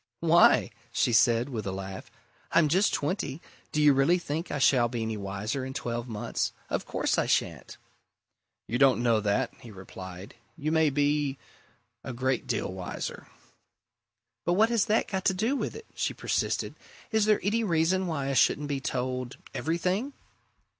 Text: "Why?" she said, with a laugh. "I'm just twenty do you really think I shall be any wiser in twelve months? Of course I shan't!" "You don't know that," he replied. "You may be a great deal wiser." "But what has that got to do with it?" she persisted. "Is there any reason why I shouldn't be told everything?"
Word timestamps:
"Why?" 0.21 0.71
she 0.91 1.13
said, 1.13 1.49
with 1.49 1.67
a 1.67 1.71
laugh. 1.71 2.09
"I'm 2.51 2.69
just 2.69 2.91
twenty 2.91 3.39
do 3.71 3.79
you 3.79 3.93
really 3.93 4.17
think 4.17 4.49
I 4.49 4.57
shall 4.57 4.87
be 4.87 5.03
any 5.03 5.15
wiser 5.15 5.63
in 5.63 5.75
twelve 5.75 6.07
months? 6.07 6.53
Of 6.71 6.87
course 6.87 7.19
I 7.19 7.27
shan't!" 7.27 7.77
"You 8.67 8.79
don't 8.79 9.03
know 9.03 9.19
that," 9.19 9.53
he 9.59 9.69
replied. 9.69 10.33
"You 10.57 10.71
may 10.71 10.89
be 10.89 11.37
a 12.03 12.13
great 12.13 12.47
deal 12.47 12.73
wiser." 12.73 13.27
"But 14.43 14.53
what 14.53 14.69
has 14.69 14.85
that 14.85 15.07
got 15.07 15.23
to 15.25 15.35
do 15.35 15.55
with 15.55 15.75
it?" 15.75 15.85
she 15.93 16.15
persisted. 16.15 16.73
"Is 17.11 17.25
there 17.25 17.39
any 17.43 17.63
reason 17.63 18.07
why 18.07 18.29
I 18.29 18.33
shouldn't 18.33 18.69
be 18.69 18.79
told 18.81 19.37
everything?" 19.53 20.13